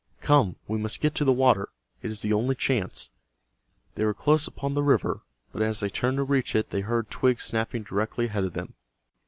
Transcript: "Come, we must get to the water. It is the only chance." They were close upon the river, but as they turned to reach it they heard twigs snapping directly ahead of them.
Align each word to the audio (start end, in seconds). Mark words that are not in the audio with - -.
"Come, 0.19 0.55
we 0.67 0.79
must 0.79 0.99
get 0.99 1.13
to 1.13 1.23
the 1.23 1.31
water. 1.31 1.69
It 2.01 2.09
is 2.09 2.23
the 2.23 2.33
only 2.33 2.55
chance." 2.55 3.11
They 3.93 4.03
were 4.03 4.15
close 4.15 4.47
upon 4.47 4.73
the 4.73 4.81
river, 4.81 5.21
but 5.53 5.61
as 5.61 5.79
they 5.79 5.89
turned 5.89 6.17
to 6.17 6.23
reach 6.23 6.55
it 6.55 6.71
they 6.71 6.81
heard 6.81 7.11
twigs 7.11 7.43
snapping 7.43 7.83
directly 7.83 8.25
ahead 8.25 8.45
of 8.45 8.53
them. 8.53 8.73